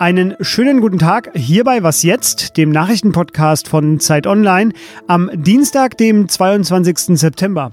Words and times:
Einen 0.00 0.34
schönen 0.40 0.80
guten 0.80 0.98
Tag 0.98 1.30
hierbei 1.34 1.82
Was 1.82 2.02
jetzt, 2.02 2.56
dem 2.56 2.70
Nachrichtenpodcast 2.70 3.68
von 3.68 4.00
Zeit 4.00 4.26
Online 4.26 4.72
am 5.06 5.30
Dienstag, 5.34 5.98
dem 5.98 6.26
22. 6.26 7.18
September. 7.18 7.72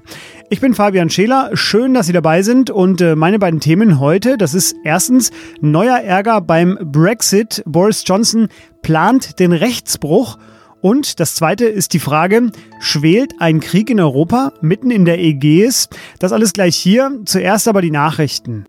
Ich 0.50 0.60
bin 0.60 0.74
Fabian 0.74 1.10
Scheler, 1.10 1.52
schön, 1.54 1.94
dass 1.94 2.08
Sie 2.08 2.14
dabei 2.14 2.42
sind 2.42 2.70
und 2.70 3.00
äh, 3.00 3.16
meine 3.16 3.40
beiden 3.40 3.62
Themen 3.62 4.02
heute, 4.02 4.38
das 4.38 4.54
ist 4.54 4.76
erstens 4.84 5.32
neuer 5.62 6.00
Ärger 6.00 6.42
beim 6.42 6.78
Brexit. 6.82 7.64
Boris 7.66 8.04
Johnson 8.06 8.50
plant 8.82 9.40
den 9.40 9.54
Rechtsbruch 9.54 10.38
und 10.82 11.20
das 11.20 11.36
zweite 11.36 11.66
ist 11.66 11.94
die 11.94 12.00
Frage, 12.00 12.52
schwelt 12.80 13.34
ein 13.40 13.60
Krieg 13.60 13.90
in 13.90 14.00
Europa 14.00 14.54
mitten 14.62 14.92
in 14.92 15.06
der 15.06 15.20
Ägäis? 15.20 15.90
Das 16.20 16.32
alles 16.32 16.54
gleich 16.54 16.76
hier, 16.76 17.12
zuerst 17.26 17.68
aber 17.68 17.82
die 17.82 17.92
Nachrichten. 17.92 18.66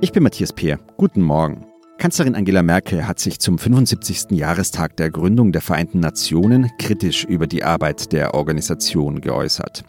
Ich 0.00 0.12
bin 0.12 0.22
Matthias 0.22 0.52
Peer. 0.52 0.78
Guten 0.96 1.22
Morgen. 1.22 1.69
Kanzlerin 2.00 2.34
Angela 2.34 2.62
Merkel 2.62 3.06
hat 3.06 3.20
sich 3.20 3.40
zum 3.40 3.58
75. 3.58 4.30
Jahrestag 4.30 4.96
der 4.96 5.10
Gründung 5.10 5.52
der 5.52 5.60
Vereinten 5.60 6.00
Nationen 6.00 6.70
kritisch 6.78 7.24
über 7.24 7.46
die 7.46 7.62
Arbeit 7.62 8.14
der 8.14 8.32
Organisation 8.32 9.20
geäußert. 9.20 9.84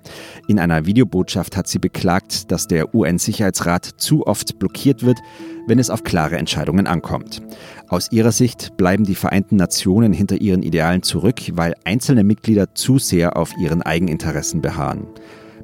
In 0.50 0.60
einer 0.60 0.86
Videobotschaft 0.86 1.56
hat 1.56 1.70
sie 1.70 1.80
beklagt, 1.80 2.52
dass 2.52 2.68
der 2.68 2.94
UN-Sicherheitsrat 2.94 3.86
zu 3.96 4.28
oft 4.28 4.60
blockiert 4.60 5.04
wird, 5.04 5.20
wenn 5.68 5.80
es 5.80 5.90
auf 5.90 6.04
klare 6.04 6.38
Entscheidungen 6.38 6.86
ankommt. 6.86 7.42
Aus 7.88 8.12
ihrer 8.12 8.34
Sicht 8.34 8.76
bleiben 8.76 9.06
die 9.06 9.16
Vereinten 9.16 9.56
Nationen 9.56 10.12
hinter 10.12 10.36
ihren 10.36 10.64
Idealen 10.64 11.04
zurück, 11.04 11.40
weil 11.54 11.76
einzelne 11.86 12.26
Mitglieder 12.26 12.76
zu 12.76 13.00
sehr 13.00 13.38
auf 13.38 13.54
ihren 13.58 13.84
Eigeninteressen 13.84 14.60
beharren. 14.62 15.08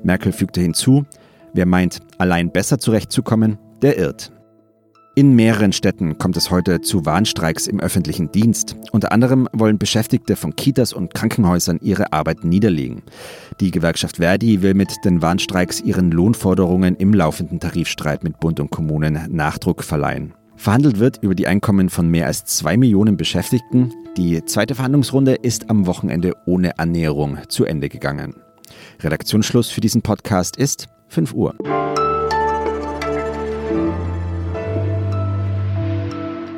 Merkel 0.02 0.32
fügte 0.32 0.62
hinzu, 0.62 1.04
wer 1.52 1.66
meint, 1.66 2.00
allein 2.18 2.54
besser 2.54 2.80
zurechtzukommen, 2.80 3.58
der 3.82 3.98
irrt. 3.98 4.32
In 5.18 5.34
mehreren 5.34 5.74
Städten 5.74 6.20
kommt 6.20 6.38
es 6.38 6.52
heute 6.52 6.82
zu 6.82 7.08
Warnstreiks 7.08 7.66
im 7.66 7.80
öffentlichen 7.80 8.32
Dienst. 8.32 8.76
Unter 8.92 9.12
anderem 9.12 9.50
wollen 9.52 9.80
Beschäftigte 9.80 10.36
von 10.36 10.56
Kitas 10.56 10.94
und 10.94 11.16
Krankenhäusern 11.16 11.80
ihre 11.82 12.14
Arbeit 12.14 12.44
niederlegen. 12.44 13.02
Die 13.60 13.72
Gewerkschaft 13.72 14.18
Verdi 14.18 14.62
will 14.62 14.76
mit 14.76 14.94
den 15.06 15.24
Warnstreiks 15.24 15.82
ihren 15.82 16.12
Lohnforderungen 16.12 16.96
im 16.98 17.16
laufenden 17.16 17.60
Tarifstreit 17.60 18.24
mit 18.24 18.40
Bund 18.40 18.60
und 18.60 18.70
Kommunen 18.70 19.20
Nachdruck 19.32 19.84
verleihen. 19.84 20.36
Verhandelt 20.56 21.00
wird 21.00 21.18
über 21.24 21.34
die 21.34 21.48
Einkommen 21.48 21.90
von 21.90 22.08
mehr 22.12 22.28
als 22.28 22.46
zwei 22.46 22.78
Millionen 22.78 23.18
Beschäftigten. 23.18 23.92
Die 24.18 24.46
zweite 24.46 24.76
Verhandlungsrunde 24.76 25.34
ist 25.34 25.72
am 25.72 25.88
Wochenende 25.88 26.36
ohne 26.46 26.78
Annäherung 26.78 27.40
zu 27.48 27.66
Ende 27.66 27.90
gegangen. 27.90 28.36
Redaktionsschluss 29.00 29.72
für 29.72 29.82
diesen 29.82 30.04
Podcast 30.04 30.58
ist 30.58 30.90
5 31.08 31.34
Uhr. 31.34 31.56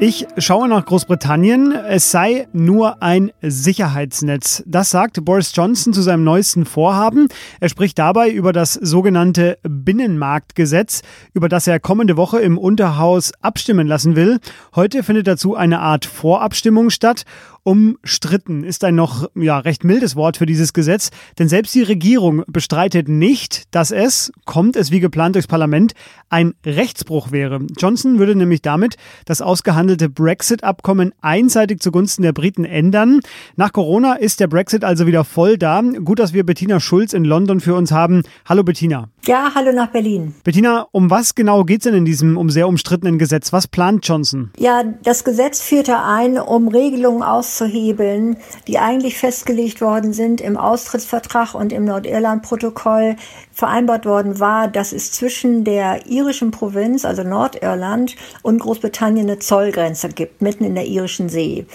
Ich 0.02 0.26
schaue 0.38 0.70
nach 0.70 0.86
Großbritannien. 0.86 1.74
Es 1.74 2.10
sei 2.10 2.48
nur 2.54 3.04
ein 3.04 3.34
Sicherheitsnetz. 3.42 4.64
Das 4.66 4.92
sagt 4.92 5.26
Boris 5.26 5.52
Johnson 5.54 5.92
zu 5.92 6.02
seinem 6.02 6.24
neuesten 6.24 6.64
Vorhaben. 6.64 7.28
Er 7.60 7.68
spricht 7.68 8.00
dabei 8.00 8.30
über 8.30 8.54
das 8.54 8.76
sogenannte 8.76 9.58
Binnenmarktgesetz, 9.64 11.02
über 11.34 11.50
das 11.50 11.68
er 11.68 11.82
kommende 11.82 12.16
Woche 12.16 12.40
im 12.40 12.58
Unterhaus 12.58 13.34
abstimmen 13.42 13.88
lassen 13.88 14.16
will. 14.16 14.40
Heute 14.74 15.04
findet 15.04 15.28
dazu 15.28 15.58
eine 15.58 15.80
Art 15.82 16.06
Vorabstimmung 16.06 16.92
statt 16.92 17.26
Umstritten 17.70 18.64
ist 18.64 18.84
ein 18.84 18.96
noch 18.96 19.30
ja, 19.36 19.60
recht 19.60 19.84
mildes 19.84 20.16
Wort 20.16 20.38
für 20.38 20.48
dieses 20.48 20.74
Gesetz, 20.74 21.12
denn 21.38 21.48
selbst 21.48 21.76
die 21.76 21.84
Regierung 21.84 22.44
bestreitet 22.48 23.08
nicht, 23.08 23.66
dass 23.76 23.92
es, 23.92 24.32
kommt 24.46 24.76
es 24.76 24.90
wie 24.90 25.00
geplant 25.00 25.36
durchs 25.36 25.46
Parlament, 25.48 25.94
ein 26.30 26.56
Rechtsbruch 26.66 27.32
wäre. 27.32 27.60
Johnson 27.78 28.18
würde 28.18 28.34
nämlich 28.34 28.64
damit 28.64 28.98
das 29.26 29.44
ausgehandelte 29.44 30.10
Brexit-Abkommen 30.10 31.14
einseitig 31.22 31.80
zugunsten 31.80 32.24
der 32.24 32.34
Briten 32.34 32.66
ändern. 32.66 33.20
Nach 33.56 33.72
Corona 33.72 34.16
ist 34.16 34.40
der 34.40 34.48
Brexit 34.48 34.84
also 34.84 35.06
wieder 35.06 35.24
voll 35.24 35.60
da. 35.60 35.84
Gut, 36.04 36.18
dass 36.18 36.34
wir 36.34 36.48
Bettina 36.48 36.80
Schulz 36.80 37.14
in 37.14 37.24
London 37.24 37.60
für 37.60 37.76
uns 37.76 37.92
haben. 37.92 38.24
Hallo 38.46 38.64
Bettina. 38.64 39.10
Ja, 39.30 39.52
hallo 39.54 39.72
nach 39.72 39.92
Berlin. 39.92 40.34
Bettina, 40.44 40.88
um 40.92 41.12
was 41.12 41.36
genau 41.36 41.64
geht 41.64 41.82
es 41.82 41.84
denn 41.84 41.94
in 41.94 42.04
diesem 42.04 42.36
um 42.36 42.50
sehr 42.50 42.68
umstrittenen 42.68 43.20
Gesetz? 43.20 43.54
Was 43.54 43.68
plant 43.68 44.08
Johnson? 44.08 44.50
Ja, 44.58 44.82
das 45.04 45.24
Gesetz 45.24 45.62
führte 45.62 46.02
ein, 46.02 46.40
um 46.40 46.68
Regelungen 46.68 47.22
aus 47.22 47.62
auszuhebeln, 47.62 48.38
die 48.68 48.80
eigentlich 48.80 49.20
festgelegt 49.20 49.82
worden 49.82 50.14
sind 50.14 50.42
im 50.42 50.58
Austrittsvertrag 50.58 51.54
und 51.54 51.72
im 51.72 51.86
Nordirland-Protokoll 51.86 53.18
vereinbart 53.52 54.08
worden 54.08 54.40
war, 54.40 54.68
dass 54.68 54.94
es 54.94 55.12
zwischen 55.12 55.64
der 55.64 56.08
irischen 56.08 56.50
Provinz, 56.50 57.06
also 57.06 57.22
Nordirland, 57.22 58.16
und 58.42 58.58
Großbritannien 58.58 59.28
eine 59.30 59.38
Zollgrenze 59.38 60.10
gibt, 60.10 60.42
mitten 60.42 60.64
in 60.64 60.74
der 60.74 60.88
irischen 60.88 61.30
See. 61.30 61.68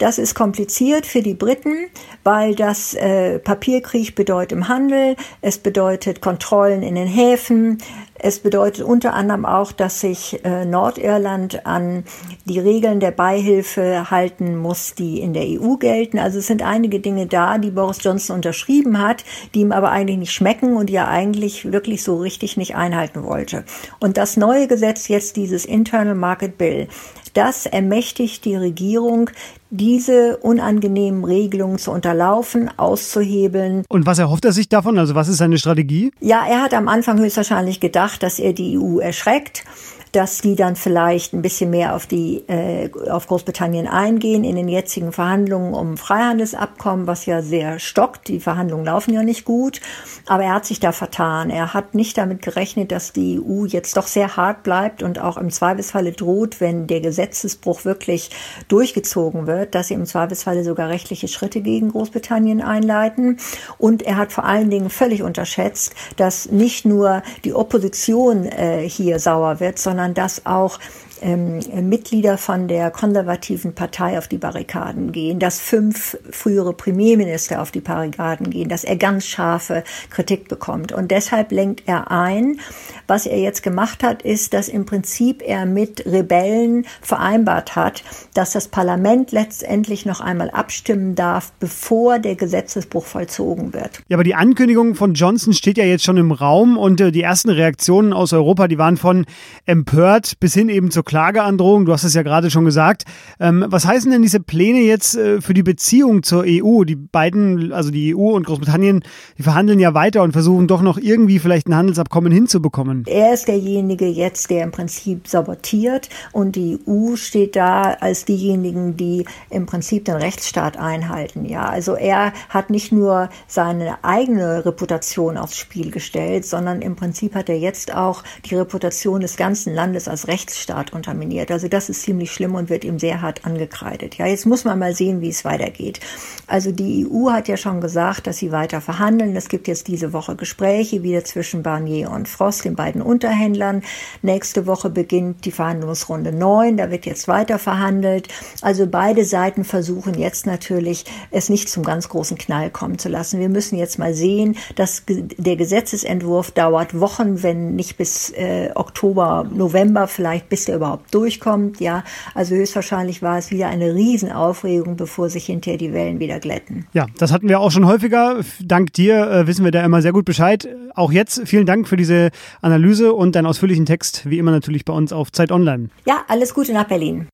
Das 0.00 0.16
ist 0.16 0.34
kompliziert 0.34 1.04
für 1.04 1.20
die 1.20 1.34
Briten, 1.34 1.90
weil 2.24 2.54
das 2.54 2.94
äh, 2.94 3.38
Papierkrieg 3.38 4.14
bedeutet 4.14 4.52
im 4.52 4.66
Handel, 4.66 5.14
es 5.42 5.58
bedeutet 5.58 6.22
Kontrollen 6.22 6.82
in 6.82 6.94
den 6.94 7.06
Häfen, 7.06 7.76
es 8.22 8.40
bedeutet 8.40 8.84
unter 8.84 9.14
anderem 9.14 9.44
auch, 9.44 9.72
dass 9.72 10.00
sich 10.00 10.44
äh, 10.44 10.64
Nordirland 10.64 11.66
an 11.66 12.04
die 12.44 12.58
Regeln 12.58 13.00
der 13.00 13.10
Beihilfe 13.10 14.10
halten 14.10 14.56
muss, 14.56 14.94
die 14.94 15.20
in 15.20 15.32
der 15.32 15.44
EU 15.44 15.76
gelten. 15.76 16.18
Also 16.18 16.38
es 16.38 16.46
sind 16.46 16.62
einige 16.62 17.00
Dinge 17.00 17.26
da, 17.26 17.58
die 17.58 17.70
Boris 17.70 18.02
Johnson 18.02 18.36
unterschrieben 18.36 18.98
hat, 18.98 19.24
die 19.54 19.60
ihm 19.60 19.72
aber 19.72 19.90
eigentlich 19.90 20.18
nicht 20.18 20.32
schmecken 20.32 20.76
und 20.76 20.90
die 20.90 20.96
er 20.96 21.08
eigentlich 21.08 21.72
wirklich 21.72 22.02
so 22.02 22.18
richtig 22.18 22.56
nicht 22.56 22.76
einhalten 22.76 23.24
wollte. 23.24 23.64
Und 24.00 24.16
das 24.16 24.36
neue 24.36 24.68
Gesetz 24.68 25.08
jetzt, 25.08 25.36
dieses 25.36 25.64
Internal 25.64 26.14
Market 26.14 26.58
Bill, 26.58 26.88
das 27.34 27.66
ermächtigt 27.66 28.44
die 28.44 28.56
Regierung, 28.56 29.30
diese 29.70 30.38
unangenehmen 30.38 31.24
Regelungen 31.24 31.78
zu 31.78 31.92
unterlaufen, 31.92 32.70
auszuhebeln. 32.76 33.84
Und 33.88 34.04
was 34.04 34.18
erhofft 34.18 34.44
er 34.44 34.52
sich 34.52 34.68
davon? 34.68 34.98
Also 34.98 35.14
was 35.14 35.28
ist 35.28 35.38
seine 35.38 35.58
Strategie? 35.58 36.10
Ja, 36.20 36.44
er 36.48 36.62
hat 36.62 36.74
am 36.74 36.88
Anfang 36.88 37.20
höchstwahrscheinlich 37.20 37.78
gedacht, 37.78 38.09
dass 38.18 38.38
er 38.38 38.52
die 38.52 38.78
EU 38.78 38.98
erschreckt 38.98 39.64
dass 40.12 40.40
die 40.40 40.56
dann 40.56 40.76
vielleicht 40.76 41.32
ein 41.32 41.42
bisschen 41.42 41.70
mehr 41.70 41.94
auf 41.94 42.06
die 42.06 42.48
äh, 42.48 42.90
auf 43.08 43.26
Großbritannien 43.28 43.86
eingehen 43.86 44.44
in 44.44 44.56
den 44.56 44.68
jetzigen 44.68 45.12
Verhandlungen 45.12 45.74
um 45.74 45.96
Freihandelsabkommen, 45.96 47.06
was 47.06 47.26
ja 47.26 47.42
sehr 47.42 47.78
stockt. 47.78 48.28
Die 48.28 48.40
Verhandlungen 48.40 48.84
laufen 48.84 49.14
ja 49.14 49.22
nicht 49.22 49.44
gut, 49.44 49.80
aber 50.26 50.44
er 50.44 50.54
hat 50.54 50.66
sich 50.66 50.80
da 50.80 50.92
vertan. 50.92 51.50
Er 51.50 51.74
hat 51.74 51.94
nicht 51.94 52.18
damit 52.18 52.42
gerechnet, 52.42 52.90
dass 52.90 53.12
die 53.12 53.40
EU 53.40 53.66
jetzt 53.66 53.96
doch 53.96 54.06
sehr 54.06 54.36
hart 54.36 54.62
bleibt 54.62 55.02
und 55.02 55.20
auch 55.20 55.36
im 55.36 55.50
Zweifelsfalle 55.50 56.12
droht, 56.12 56.60
wenn 56.60 56.86
der 56.86 57.00
Gesetzesbruch 57.00 57.84
wirklich 57.84 58.30
durchgezogen 58.68 59.46
wird, 59.46 59.74
dass 59.74 59.88
sie 59.88 59.94
im 59.94 60.06
Zweifelsfalle 60.06 60.64
sogar 60.64 60.88
rechtliche 60.88 61.28
Schritte 61.28 61.60
gegen 61.60 61.90
Großbritannien 61.90 62.62
einleiten. 62.62 63.38
Und 63.78 64.02
er 64.02 64.16
hat 64.16 64.32
vor 64.32 64.44
allen 64.44 64.70
Dingen 64.70 64.90
völlig 64.90 65.22
unterschätzt, 65.22 65.94
dass 66.16 66.50
nicht 66.50 66.84
nur 66.84 67.22
die 67.44 67.54
Opposition 67.54 68.46
äh, 68.46 68.88
hier 68.88 69.18
sauer 69.20 69.60
wird, 69.60 69.78
sondern 69.78 69.99
sondern 70.00 70.14
dass 70.14 70.46
auch 70.46 70.78
ähm, 71.22 71.60
Mitglieder 71.88 72.38
von 72.38 72.68
der 72.68 72.90
konservativen 72.90 73.74
Partei 73.74 74.18
auf 74.18 74.28
die 74.28 74.38
Barrikaden 74.38 75.12
gehen, 75.12 75.38
dass 75.38 75.60
fünf 75.60 76.18
frühere 76.30 76.72
Premierminister 76.72 77.60
auf 77.60 77.70
die 77.70 77.80
Barrikaden 77.80 78.50
gehen, 78.50 78.68
dass 78.68 78.84
er 78.84 78.96
ganz 78.96 79.26
scharfe 79.26 79.84
Kritik 80.10 80.48
bekommt. 80.48 80.92
Und 80.92 81.10
deshalb 81.10 81.52
lenkt 81.52 81.82
er 81.86 82.10
ein. 82.10 82.60
Was 83.06 83.26
er 83.26 83.38
jetzt 83.38 83.62
gemacht 83.62 84.02
hat, 84.02 84.22
ist, 84.22 84.54
dass 84.54 84.68
im 84.68 84.86
Prinzip 84.86 85.42
er 85.44 85.66
mit 85.66 86.06
Rebellen 86.06 86.86
vereinbart 87.02 87.76
hat, 87.76 88.02
dass 88.34 88.52
das 88.52 88.68
Parlament 88.68 89.32
letztendlich 89.32 90.06
noch 90.06 90.20
einmal 90.20 90.50
abstimmen 90.50 91.14
darf, 91.14 91.52
bevor 91.58 92.18
der 92.18 92.36
Gesetzesbruch 92.36 93.04
vollzogen 93.04 93.72
wird. 93.72 94.02
Ja, 94.08 94.16
aber 94.16 94.24
die 94.24 94.34
Ankündigung 94.34 94.94
von 94.94 95.14
Johnson 95.14 95.52
steht 95.52 95.76
ja 95.76 95.84
jetzt 95.84 96.04
schon 96.04 96.16
im 96.16 96.32
Raum 96.32 96.78
und 96.78 97.00
äh, 97.00 97.12
die 97.12 97.22
ersten 97.22 97.50
Reaktionen 97.50 98.12
aus 98.12 98.32
Europa, 98.32 98.68
die 98.68 98.78
waren 98.78 98.96
von 98.96 99.26
empört 99.66 100.38
bis 100.40 100.54
hin 100.54 100.68
eben 100.68 100.90
zur 100.90 101.04
Klageandrohung. 101.10 101.86
Du 101.86 101.92
hast 101.92 102.04
es 102.04 102.14
ja 102.14 102.22
gerade 102.22 102.52
schon 102.52 102.64
gesagt. 102.64 103.02
Ähm, 103.40 103.64
was 103.66 103.84
heißen 103.84 104.12
denn 104.12 104.22
diese 104.22 104.38
Pläne 104.38 104.78
jetzt 104.78 105.16
äh, 105.16 105.40
für 105.40 105.54
die 105.54 105.64
Beziehung 105.64 106.22
zur 106.22 106.44
EU? 106.46 106.84
Die 106.84 106.94
beiden, 106.94 107.72
also 107.72 107.90
die 107.90 108.14
EU 108.14 108.30
und 108.36 108.46
Großbritannien, 108.46 109.02
die 109.36 109.42
verhandeln 109.42 109.80
ja 109.80 109.92
weiter 109.92 110.22
und 110.22 110.30
versuchen 110.30 110.68
doch 110.68 110.82
noch 110.82 110.98
irgendwie 110.98 111.40
vielleicht 111.40 111.66
ein 111.66 111.74
Handelsabkommen 111.74 112.30
hinzubekommen. 112.30 113.02
Er 113.08 113.34
ist 113.34 113.48
derjenige 113.48 114.06
jetzt, 114.06 114.50
der 114.50 114.62
im 114.62 114.70
Prinzip 114.70 115.26
sabotiert 115.26 116.08
und 116.30 116.54
die 116.54 116.78
EU 116.86 117.16
steht 117.16 117.56
da 117.56 117.94
als 117.94 118.24
diejenigen, 118.24 118.96
die 118.96 119.24
im 119.50 119.66
Prinzip 119.66 120.04
den 120.04 120.14
Rechtsstaat 120.14 120.76
einhalten. 120.76 121.44
Ja, 121.44 121.68
also 121.68 121.96
er 121.96 122.32
hat 122.50 122.70
nicht 122.70 122.92
nur 122.92 123.30
seine 123.48 124.04
eigene 124.04 124.64
Reputation 124.64 125.36
aufs 125.38 125.58
Spiel 125.58 125.90
gestellt, 125.90 126.46
sondern 126.46 126.82
im 126.82 126.94
Prinzip 126.94 127.34
hat 127.34 127.48
er 127.48 127.58
jetzt 127.58 127.92
auch 127.92 128.22
die 128.44 128.54
Reputation 128.54 129.20
des 129.20 129.36
ganzen 129.36 129.74
Landes 129.74 130.06
als 130.06 130.28
Rechtsstaat 130.28 130.92
kontaminiert. 131.00 131.50
Also 131.50 131.68
das 131.68 131.88
ist 131.88 132.02
ziemlich 132.02 132.30
schlimm 132.30 132.54
und 132.54 132.68
wird 132.68 132.84
ihm 132.84 132.98
sehr 132.98 133.22
hart 133.22 133.46
angekreidet. 133.46 134.18
Ja, 134.18 134.26
jetzt 134.26 134.44
muss 134.44 134.64
man 134.64 134.78
mal 134.78 134.94
sehen, 134.94 135.22
wie 135.22 135.30
es 135.30 135.46
weitergeht. 135.46 136.00
Also 136.46 136.72
die 136.72 137.06
EU 137.06 137.30
hat 137.30 137.48
ja 137.48 137.56
schon 137.56 137.80
gesagt, 137.80 138.26
dass 138.26 138.36
sie 138.36 138.52
weiter 138.52 138.82
verhandeln. 138.82 139.34
Es 139.34 139.48
gibt 139.48 139.66
jetzt 139.66 139.88
diese 139.88 140.12
Woche 140.12 140.36
Gespräche 140.36 141.02
wieder 141.02 141.24
zwischen 141.24 141.62
Barnier 141.62 142.10
und 142.10 142.28
Frost, 142.28 142.64
den 142.64 142.74
beiden 142.74 143.00
Unterhändlern. 143.00 143.82
Nächste 144.20 144.66
Woche 144.66 144.90
beginnt 144.90 145.46
die 145.46 145.52
Verhandlungsrunde 145.52 146.32
9. 146.32 146.76
Da 146.76 146.90
wird 146.90 147.06
jetzt 147.06 147.28
weiter 147.28 147.58
verhandelt. 147.58 148.28
Also 148.60 148.86
beide 148.86 149.24
Seiten 149.24 149.64
versuchen 149.64 150.18
jetzt 150.18 150.44
natürlich, 150.44 151.06
es 151.30 151.48
nicht 151.48 151.70
zum 151.70 151.82
ganz 151.82 152.10
großen 152.10 152.36
Knall 152.36 152.70
kommen 152.70 152.98
zu 152.98 153.08
lassen. 153.08 153.40
Wir 153.40 153.48
müssen 153.48 153.78
jetzt 153.78 153.98
mal 153.98 154.12
sehen, 154.12 154.56
dass 154.74 155.04
der 155.06 155.56
Gesetzesentwurf 155.56 156.50
dauert 156.50 156.98
Wochen, 157.00 157.42
wenn 157.42 157.74
nicht 157.74 157.96
bis 157.96 158.30
äh, 158.30 158.70
Oktober, 158.74 159.46
November 159.50 160.06
vielleicht, 160.06 160.48
bis 160.50 160.66
der 160.66 160.76
überhaupt 160.80 161.14
durchkommt. 161.14 161.80
Ja, 161.80 162.04
also 162.34 162.54
höchstwahrscheinlich 162.54 163.22
war 163.22 163.38
es 163.38 163.50
wieder 163.50 163.68
eine 163.68 163.94
Riesenaufregung, 163.94 164.96
bevor 164.96 165.28
sich 165.28 165.46
hinterher 165.46 165.78
die 165.78 165.92
Wellen 165.92 166.18
wieder 166.18 166.40
glätten. 166.40 166.86
Ja, 166.94 167.06
das 167.18 167.32
hatten 167.32 167.48
wir 167.48 167.60
auch 167.60 167.70
schon 167.70 167.86
häufiger. 167.86 168.40
Dank 168.60 168.92
dir 168.94 169.30
äh, 169.30 169.46
wissen 169.46 169.64
wir 169.64 169.72
da 169.72 169.84
immer 169.84 170.00
sehr 170.02 170.12
gut 170.12 170.24
Bescheid. 170.24 170.68
Auch 170.94 171.12
jetzt 171.12 171.42
vielen 171.46 171.66
Dank 171.66 171.86
für 171.86 171.96
diese 171.96 172.30
Analyse 172.62 173.12
und 173.12 173.36
deinen 173.36 173.46
ausführlichen 173.46 173.86
Text, 173.86 174.28
wie 174.28 174.38
immer 174.38 174.50
natürlich 174.50 174.84
bei 174.84 174.92
uns 174.92 175.12
auf 175.12 175.30
Zeit 175.32 175.52
Online. 175.52 175.90
Ja, 176.06 176.24
alles 176.28 176.54
Gute 176.54 176.72
nach 176.72 176.88
Berlin. 176.88 177.28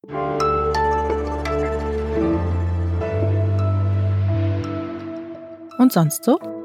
Und 5.79 5.93
sonst 5.93 6.25
so? 6.25 6.56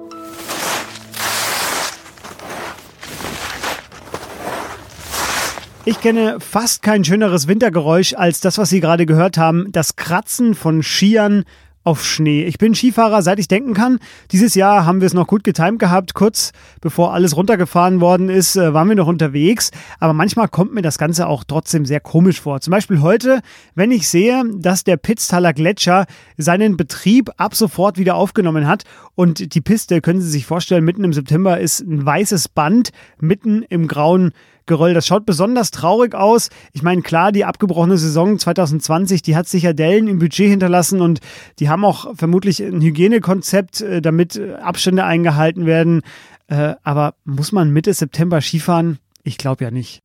Ich 5.83 5.99
kenne 5.99 6.37
fast 6.39 6.83
kein 6.83 7.03
schöneres 7.03 7.47
Wintergeräusch 7.47 8.13
als 8.13 8.39
das, 8.39 8.59
was 8.59 8.69
Sie 8.69 8.81
gerade 8.81 9.07
gehört 9.07 9.39
haben, 9.39 9.71
das 9.71 9.95
Kratzen 9.95 10.53
von 10.53 10.83
Skiern 10.83 11.43
auf 11.83 12.05
Schnee. 12.05 12.43
Ich 12.43 12.59
bin 12.59 12.75
Skifahrer, 12.75 13.23
seit 13.23 13.39
ich 13.39 13.47
denken 13.47 13.73
kann. 13.73 13.97
Dieses 14.31 14.53
Jahr 14.53 14.85
haben 14.85 15.01
wir 15.01 15.07
es 15.07 15.15
noch 15.15 15.25
gut 15.25 15.43
getimt 15.43 15.79
gehabt. 15.79 16.13
Kurz 16.13 16.51
bevor 16.81 17.15
alles 17.15 17.35
runtergefahren 17.35 17.99
worden 17.99 18.29
ist, 18.29 18.55
äh, 18.55 18.75
waren 18.75 18.89
wir 18.89 18.95
noch 18.95 19.07
unterwegs. 19.07 19.71
Aber 19.99 20.13
manchmal 20.13 20.47
kommt 20.47 20.75
mir 20.75 20.83
das 20.83 20.99
Ganze 20.99 21.25
auch 21.25 21.43
trotzdem 21.43 21.87
sehr 21.87 21.99
komisch 21.99 22.39
vor. 22.39 22.61
Zum 22.61 22.69
Beispiel 22.69 23.01
heute, 23.01 23.41
wenn 23.73 23.89
ich 23.89 24.07
sehe, 24.07 24.43
dass 24.53 24.83
der 24.83 24.97
Pitztaler 24.97 25.53
Gletscher 25.53 26.05
seinen 26.37 26.77
Betrieb 26.77 27.31
ab 27.37 27.55
sofort 27.55 27.97
wieder 27.97 28.13
aufgenommen 28.13 28.67
hat. 28.67 28.83
Und 29.15 29.55
die 29.55 29.61
Piste, 29.61 30.01
können 30.01 30.21
Sie 30.21 30.29
sich 30.29 30.45
vorstellen, 30.45 30.85
mitten 30.85 31.03
im 31.03 31.13
September 31.13 31.59
ist 31.59 31.79
ein 31.79 32.05
weißes 32.05 32.49
Band 32.49 32.91
mitten 33.19 33.63
im 33.63 33.87
grauen 33.87 34.33
Geröll. 34.71 34.93
Das 34.93 35.05
schaut 35.05 35.25
besonders 35.25 35.69
traurig 35.71 36.15
aus. 36.15 36.49
Ich 36.71 36.81
meine, 36.81 37.01
klar, 37.01 37.33
die 37.33 37.43
abgebrochene 37.43 37.97
Saison 37.97 38.39
2020, 38.39 39.21
die 39.21 39.35
hat 39.35 39.49
sicher 39.49 39.73
Dellen 39.73 40.07
im 40.07 40.19
Budget 40.19 40.49
hinterlassen 40.49 41.01
und 41.01 41.19
die 41.59 41.67
haben 41.67 41.83
auch 41.83 42.15
vermutlich 42.15 42.61
ein 42.61 42.81
Hygienekonzept, 42.81 43.81
äh, 43.81 44.01
damit 44.01 44.37
äh, 44.37 44.53
Abstände 44.53 45.03
eingehalten 45.03 45.65
werden. 45.65 46.03
Äh, 46.47 46.75
aber 46.83 47.15
muss 47.25 47.51
man 47.51 47.71
Mitte 47.71 47.93
September 47.93 48.39
Skifahren? 48.39 48.99
Ich 49.23 49.37
glaube 49.37 49.65
ja 49.65 49.71
nicht. 49.71 50.01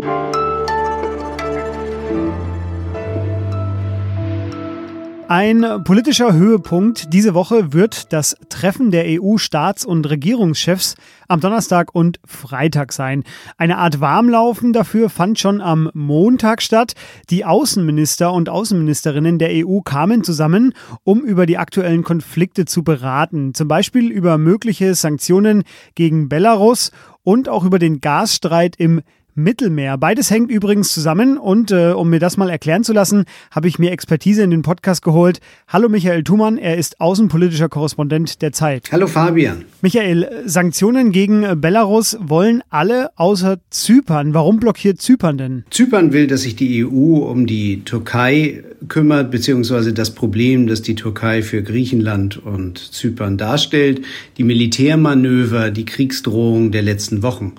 Ein 5.29 5.83
politischer 5.83 6.35
Höhepunkt 6.35 7.13
diese 7.13 7.35
Woche 7.35 7.73
wird 7.73 8.13
das 8.13 8.37
Treffen 8.49 8.93
der 8.93 9.07
EU-Staats- 9.07 9.85
und 9.85 10.09
Regierungschefs 10.09 10.95
am 11.27 11.41
Donnerstag 11.41 11.93
und 11.93 12.21
Freitag 12.25 12.93
sein. 12.93 13.25
Eine 13.59 13.79
Art 13.79 14.01
Warmlaufen 14.01 14.73
dafür 14.73 15.11
fand 15.11 15.41
schon 15.41 15.61
am 15.61 15.91
Montag 15.95 16.63
statt. 16.63 16.93
Die 17.29 17.45
Außenminister 17.45 18.33
und 18.33 18.49
Außenministerinnen 18.49 19.41
der 19.41 19.67
EU 19.67 19.81
kamen 19.81 20.23
zusammen, 20.23 20.75
um 21.03 21.23
über 21.23 21.47
die 21.47 21.59
aktuellen 21.59 22.05
Konflikte 22.05 22.65
zu 22.65 22.85
beraten. 22.85 23.53
Zum 23.53 23.67
Beispiel 23.67 24.13
über 24.13 24.39
mögliche 24.39 24.95
Sanktionen 24.95 25.65
gegen 25.97 26.29
Belarus 26.29 26.93
und 27.25 27.49
auch 27.49 27.65
über 27.65 27.81
den 27.81 28.01
Gasstreit 28.01 28.77
im 28.77 29.03
Mittelmeer. 29.37 29.99
Beides 29.99 30.31
hängt 30.31 30.51
übrigens 30.51 30.93
zusammen 30.93 31.37
und 31.37 31.71
äh, 31.71 31.93
um 31.93 32.09
mir 32.09 32.19
das 32.19 32.39
mal 32.39 32.49
erklären 32.49 32.85
zu 32.85 32.95
lassen, 32.95 33.27
habe 33.51 33.69
ich 33.69 33.79
mir 33.79 33.91
Expertise 33.93 34.43
in 34.43 34.51
den 34.51 34.63
Podcast 34.63 35.03
geholt. 35.03 35.41
Hallo 35.69 35.91
Michael 35.91 36.25
Thumann, 36.25 36.57
er 36.57 36.79
ist 36.79 37.01
außenpolitischer 37.01 37.69
Korrespondent 37.69 38.41
der 38.41 38.53
Zeit. 38.53 38.89
Hallo 38.91 39.07
Fabian. 39.07 39.67
Michael, 39.83 40.43
Sanktionen 40.47 41.13
gegen 41.13 41.61
Belarus 41.61 42.17
wollen 42.19 42.63
alle 42.71 43.11
außer 43.17 43.59
Zypern. 43.69 44.33
Warum 44.33 44.59
blockiert 44.59 45.03
Zypern 45.03 45.37
denn? 45.37 45.65
Zypern 45.71 46.15
will, 46.15 46.27
dass 46.27 46.43
sich 46.43 46.57
die 46.57 46.85
EU 46.85 47.19
um 47.19 47.47
die 47.47 47.85
Türkei 47.85 48.65
kümmert, 48.89 49.31
beziehungsweise 49.31 49.93
das 49.93 50.15
Problem, 50.15 50.67
das 50.67 50.81
die 50.81 50.95
Türkei 50.95 51.43
für 51.43 51.63
Griechenland 51.63 52.39
und 52.39 52.79
Zypern 52.79 53.37
darstellt, 53.37 54.03
die 54.39 54.45
Militärmanöver, 54.45 55.71
die 55.71 55.85
Kriegsdrohung 55.85 56.73
der 56.73 56.83
letzten 56.83 57.23
Wochen. 57.23 57.53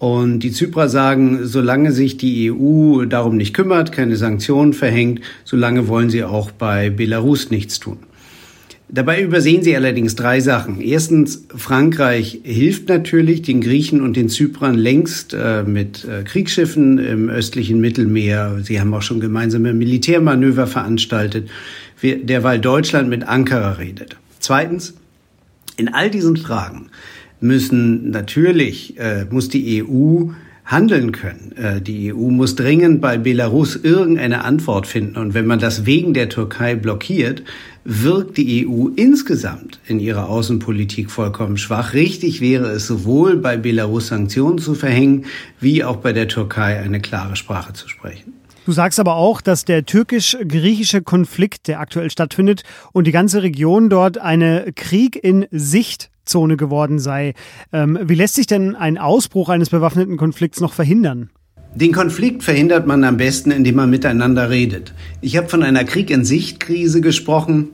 Und 0.00 0.38
die 0.38 0.50
Zyprer 0.50 0.88
sagen, 0.88 1.40
solange 1.42 1.92
sich 1.92 2.16
die 2.16 2.50
EU 2.50 3.04
darum 3.04 3.36
nicht 3.36 3.52
kümmert, 3.52 3.92
keine 3.92 4.16
Sanktionen 4.16 4.72
verhängt, 4.72 5.20
solange 5.44 5.88
wollen 5.88 6.08
sie 6.08 6.24
auch 6.24 6.50
bei 6.52 6.88
Belarus 6.88 7.50
nichts 7.50 7.80
tun. 7.80 7.98
Dabei 8.88 9.22
übersehen 9.22 9.62
sie 9.62 9.76
allerdings 9.76 10.16
drei 10.16 10.40
Sachen. 10.40 10.80
Erstens, 10.80 11.44
Frankreich 11.54 12.40
hilft 12.44 12.88
natürlich 12.88 13.42
den 13.42 13.60
Griechen 13.60 14.00
und 14.00 14.16
den 14.16 14.30
Zyprern 14.30 14.74
längst 14.74 15.34
äh, 15.34 15.64
mit 15.64 16.06
äh, 16.06 16.24
Kriegsschiffen 16.24 16.96
im 16.96 17.28
östlichen 17.28 17.78
Mittelmeer. 17.78 18.60
Sie 18.62 18.80
haben 18.80 18.94
auch 18.94 19.02
schon 19.02 19.20
gemeinsame 19.20 19.74
Militärmanöver 19.74 20.66
veranstaltet, 20.66 21.50
derweil 22.02 22.58
Deutschland 22.58 23.10
mit 23.10 23.28
Ankara 23.28 23.72
redet. 23.72 24.16
Zweitens, 24.38 24.94
in 25.76 25.92
all 25.92 26.10
diesen 26.10 26.38
Fragen 26.38 26.88
müssen 27.40 28.10
natürlich, 28.10 28.98
äh, 28.98 29.26
muss 29.30 29.48
die 29.48 29.82
EU 29.82 30.30
handeln 30.70 31.12
können. 31.12 31.52
Äh, 31.56 31.80
die 31.80 32.12
EU 32.12 32.30
muss 32.30 32.54
dringend 32.54 33.00
bei 33.00 33.18
Belarus 33.18 33.76
irgendeine 33.76 34.44
Antwort 34.44 34.86
finden. 34.86 35.16
Und 35.16 35.34
wenn 35.34 35.46
man 35.46 35.58
das 35.58 35.84
wegen 35.84 36.14
der 36.14 36.28
Türkei 36.28 36.76
blockiert, 36.76 37.42
wirkt 37.84 38.36
die 38.36 38.66
EU 38.66 38.88
insgesamt 38.94 39.80
in 39.86 40.00
ihrer 40.00 40.28
Außenpolitik 40.28 41.10
vollkommen 41.10 41.56
schwach. 41.56 41.94
Richtig 41.94 42.40
wäre 42.40 42.68
es 42.68 42.86
sowohl 42.86 43.36
bei 43.36 43.56
Belarus 43.56 44.08
Sanktionen 44.08 44.58
zu 44.58 44.74
verhängen, 44.74 45.24
wie 45.60 45.82
auch 45.82 45.96
bei 45.96 46.12
der 46.12 46.28
Türkei 46.28 46.78
eine 46.78 47.00
klare 47.00 47.36
Sprache 47.36 47.72
zu 47.72 47.88
sprechen. 47.88 48.34
Du 48.66 48.72
sagst 48.72 49.00
aber 49.00 49.16
auch, 49.16 49.40
dass 49.40 49.64
der 49.64 49.86
türkisch-griechische 49.86 51.02
Konflikt, 51.02 51.66
der 51.66 51.80
aktuell 51.80 52.10
stattfindet, 52.10 52.62
und 52.92 53.06
die 53.06 53.12
ganze 53.12 53.42
Region 53.42 53.88
dort 53.88 54.18
eine 54.18 54.72
Krieg 54.76 55.16
in 55.16 55.46
Sicht 55.50 56.10
Zone 56.30 56.56
geworden 56.56 56.98
sei. 56.98 57.34
Ähm, 57.72 57.98
wie 58.02 58.14
lässt 58.14 58.36
sich 58.36 58.46
denn 58.46 58.76
ein 58.76 58.98
Ausbruch 58.98 59.48
eines 59.48 59.70
bewaffneten 59.70 60.16
Konflikts 60.16 60.60
noch 60.60 60.72
verhindern? 60.72 61.30
Den 61.74 61.92
Konflikt 61.92 62.42
verhindert 62.42 62.86
man 62.86 63.04
am 63.04 63.16
besten, 63.16 63.50
indem 63.50 63.76
man 63.76 63.90
miteinander 63.90 64.50
redet. 64.50 64.92
Ich 65.20 65.36
habe 65.36 65.48
von 65.48 65.62
einer 65.62 65.84
Krieg 65.84 66.10
in 66.10 66.24
Sicht-Krise 66.24 67.00
gesprochen, 67.00 67.68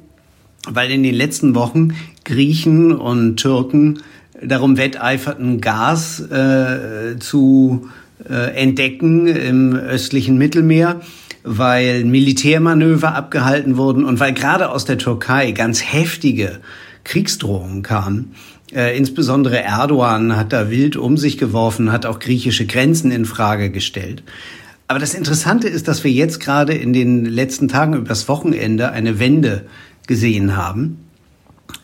weil 0.69 0.91
in 0.91 1.03
den 1.03 1.15
letzten 1.15 1.55
Wochen 1.55 1.95
Griechen 2.25 2.93
und 2.93 3.37
Türken 3.37 4.01
darum 4.43 4.77
wetteiferten, 4.77 5.61
Gas 5.61 6.21
äh, 6.21 7.19
zu 7.19 7.89
äh, 8.29 8.55
entdecken 8.55 9.29
im 9.29 9.75
östlichen 9.75 10.37
Mittelmeer 10.37 11.01
weil 11.47 12.05
Militärmanöver 12.05 13.15
abgehalten 13.15 13.77
wurden 13.77 14.05
und 14.05 14.19
weil 14.19 14.35
gerade 14.35 14.69
aus 14.69 14.85
der 14.85 14.99
Türkei 14.99 15.53
ganz 15.53 15.81
heftige 15.81 16.59
Kriegsdrohungen 17.07 17.83
kamen. 17.83 18.33
Äh, 18.75 18.99
insbesondere 18.99 19.63
Erdogan 19.63 20.37
hat 20.37 20.53
da 20.53 20.71
wild 20.71 20.97
um 20.97 21.17
sich 21.17 21.39
geworfen, 21.39 21.93
hat 21.93 22.05
auch 22.05 22.19
griechische 22.19 22.67
Grenzen 22.67 23.11
in 23.11 23.25
Frage 23.25 23.71
gestellt. 23.71 24.23
Aber 24.89 24.99
das 24.99 25.15
Interessante 25.15 25.69
ist, 25.69 25.89
dass 25.89 26.05
wir 26.05 26.11
jetzt 26.11 26.41
gerade 26.41 26.75
in 26.75 26.93
den 26.93 27.25
letzten 27.25 27.69
Tagen 27.69 27.95
übers 27.95 28.29
Wochenende 28.29 28.93
eine 28.93 29.19
Wende 29.19 29.67
gesehen 30.07 30.57
haben. 30.57 30.99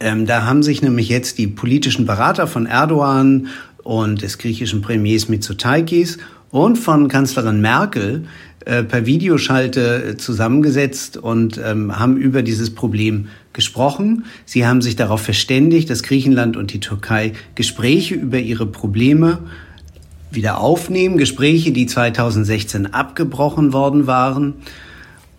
Ähm, 0.01 0.27
da 0.27 0.45
haben 0.45 0.63
sich 0.63 0.83
nämlich 0.83 1.09
jetzt 1.09 1.39
die 1.39 1.47
politischen 1.47 2.07
Berater 2.07 2.47
von 2.47 2.67
Erdogan 2.67 3.49
und 3.83 4.23
des 4.23 4.39
griechischen 4.39 4.83
Premiers 4.83 5.29
Mitsotakis 5.29 6.19
und 6.51 6.77
von 6.77 7.09
Kanzlerin 7.09 7.61
Merkel 7.61 8.27
äh, 8.65 8.85
per 8.85 9.07
Videoschalte 9.07 10.05
äh, 10.05 10.17
zusammengesetzt 10.17 11.17
und 11.17 11.59
ähm, 11.65 11.99
haben 11.99 12.17
über 12.17 12.43
dieses 12.43 12.73
Problem 12.75 13.29
gesprochen. 13.53 14.25
Sie 14.45 14.67
haben 14.67 14.83
sich 14.83 14.97
darauf 14.97 15.21
verständigt, 15.23 15.91
dass 15.91 16.03
Griechenland 16.03 16.57
und 16.57 16.73
die 16.73 16.81
Türkei 16.81 17.33
Gespräche 17.55 18.15
über 18.15 18.39
ihre 18.39 18.67
Probleme 18.67 19.39
wieder 20.31 20.59
aufnehmen, 20.59 21.19
Gespräche, 21.19 21.73
die 21.73 21.87
2016 21.87 22.95
abgebrochen 22.95 23.73
worden 23.73 24.07
waren. 24.07 24.55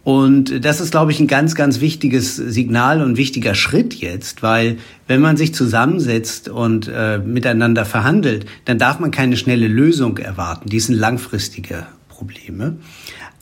Und 0.03 0.65
das 0.65 0.81
ist, 0.81 0.91
glaube 0.91 1.13
ich, 1.13 1.19
ein 1.21 1.27
ganz, 1.27 1.55
ganz 1.55 1.79
wichtiges 1.79 2.35
Signal 2.35 3.01
und 3.01 3.15
wichtiger 3.15 3.55
Schritt 3.55 3.93
jetzt, 3.93 4.43
weil 4.43 4.77
wenn 5.07 5.21
man 5.21 5.37
sich 5.37 5.55
zusammensetzt 5.55 6.49
und 6.49 6.91
äh, 6.93 7.19
miteinander 7.19 7.85
verhandelt, 7.85 8.45
dann 8.65 8.77
darf 8.77 8.99
man 8.99 9.11
keine 9.11 9.37
schnelle 9.37 9.67
Lösung 9.67 10.17
erwarten. 10.17 10.69
Die 10.69 10.75
ist 10.75 10.89
ein 10.89 10.97
langfristiger 10.97 11.87
Probleme. 12.09 12.77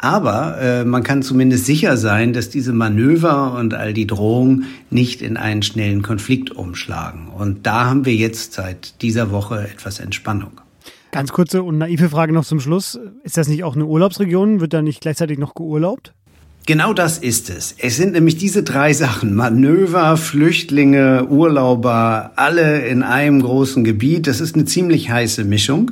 Aber 0.01 0.59
äh, 0.59 0.83
man 0.83 1.03
kann 1.03 1.21
zumindest 1.21 1.67
sicher 1.67 1.95
sein, 1.95 2.33
dass 2.33 2.49
diese 2.49 2.73
Manöver 2.73 3.53
und 3.53 3.75
all 3.75 3.93
die 3.93 4.07
Drohungen 4.07 4.65
nicht 4.89 5.21
in 5.21 5.37
einen 5.37 5.61
schnellen 5.61 6.01
Konflikt 6.01 6.51
umschlagen. 6.51 7.27
Und 7.27 7.67
da 7.67 7.85
haben 7.85 8.05
wir 8.05 8.15
jetzt 8.15 8.53
seit 8.53 9.01
dieser 9.03 9.31
Woche 9.31 9.69
etwas 9.71 9.99
Entspannung. 9.99 10.59
Ganz 11.11 11.31
kurze 11.31 11.61
und 11.61 11.77
naive 11.77 12.09
Frage 12.09 12.33
noch 12.33 12.45
zum 12.45 12.59
Schluss. 12.59 12.99
Ist 13.23 13.37
das 13.37 13.47
nicht 13.47 13.63
auch 13.63 13.75
eine 13.75 13.85
Urlaubsregion? 13.85 14.59
Wird 14.59 14.73
da 14.73 14.81
nicht 14.81 15.01
gleichzeitig 15.01 15.37
noch 15.37 15.53
geurlaubt? 15.53 16.13
Genau 16.65 16.93
das 16.93 17.17
ist 17.17 17.49
es. 17.49 17.75
Es 17.79 17.97
sind 17.97 18.13
nämlich 18.13 18.37
diese 18.37 18.63
drei 18.63 18.93
Sachen. 18.93 19.35
Manöver, 19.35 20.15
Flüchtlinge, 20.15 21.27
Urlauber, 21.27 22.31
alle 22.35 22.87
in 22.87 23.03
einem 23.03 23.41
großen 23.41 23.83
Gebiet. 23.83 24.25
Das 24.25 24.39
ist 24.39 24.55
eine 24.55 24.65
ziemlich 24.65 25.09
heiße 25.09 25.43
Mischung. 25.43 25.91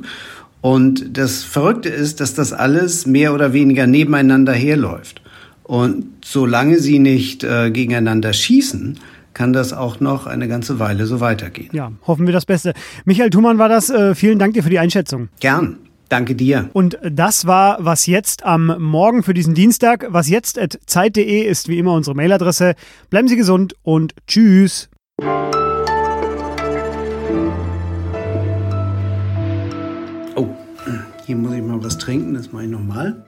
Und 0.61 1.17
das 1.17 1.43
Verrückte 1.43 1.89
ist, 1.89 2.19
dass 2.19 2.33
das 2.33 2.53
alles 2.53 3.05
mehr 3.05 3.33
oder 3.33 3.53
weniger 3.53 3.87
nebeneinander 3.87 4.53
herläuft. 4.53 5.21
Und 5.63 6.05
solange 6.25 6.79
sie 6.79 6.99
nicht 6.99 7.43
äh, 7.43 7.71
gegeneinander 7.71 8.33
schießen, 8.33 8.99
kann 9.33 9.53
das 9.53 9.71
auch 9.71 9.99
noch 9.99 10.27
eine 10.27 10.47
ganze 10.47 10.79
Weile 10.79 11.05
so 11.05 11.19
weitergehen. 11.19 11.69
Ja, 11.71 11.91
hoffen 12.07 12.25
wir 12.25 12.33
das 12.33 12.45
Beste. 12.45 12.73
Michael 13.05 13.29
Thumann 13.29 13.57
war 13.57 13.69
das. 13.69 13.89
Äh, 13.89 14.15
vielen 14.15 14.39
Dank 14.39 14.53
dir 14.55 14.63
für 14.63 14.69
die 14.69 14.79
Einschätzung. 14.79 15.29
Gern. 15.39 15.77
Danke 16.09 16.33
dir. 16.33 16.69
Und 16.73 16.97
das 17.03 17.45
war 17.45 17.77
was 17.79 18.07
jetzt 18.07 18.43
am 18.43 18.75
Morgen 18.79 19.21
für 19.21 19.35
diesen 19.35 19.53
Dienstag. 19.53 20.07
Was 20.09 20.27
jetzt 20.27 20.57
at 20.57 20.79
zeit.de 20.87 21.43
ist 21.43 21.69
wie 21.69 21.77
immer 21.77 21.93
unsere 21.93 22.15
Mailadresse. 22.15 22.73
Bleiben 23.11 23.27
Sie 23.27 23.35
gesund 23.35 23.75
und 23.83 24.15
tschüss. 24.27 24.89
Hier 31.29 31.37
muss 31.37 31.53
ich 31.53 31.61
mal 31.61 31.83
was 31.83 31.99
trinken. 31.99 32.33
Das 32.33 32.51
mache 32.51 32.63
ich 32.63 32.71
nochmal. 32.71 33.23